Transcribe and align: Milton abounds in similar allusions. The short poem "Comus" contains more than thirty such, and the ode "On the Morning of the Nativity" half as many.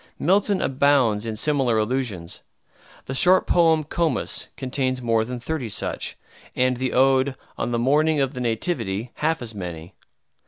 Milton 0.17 0.63
abounds 0.63 1.27
in 1.27 1.35
similar 1.35 1.77
allusions. 1.77 2.41
The 3.05 3.13
short 3.13 3.45
poem 3.45 3.83
"Comus" 3.83 4.47
contains 4.57 4.99
more 4.99 5.23
than 5.23 5.39
thirty 5.39 5.69
such, 5.69 6.17
and 6.55 6.77
the 6.77 6.91
ode 6.91 7.35
"On 7.55 7.69
the 7.69 7.77
Morning 7.77 8.19
of 8.19 8.33
the 8.33 8.41
Nativity" 8.41 9.11
half 9.17 9.43
as 9.43 9.53
many. 9.53 9.93